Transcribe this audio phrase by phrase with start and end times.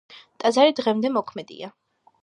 [0.43, 1.73] ტაძარი დღემდე მოქმედია.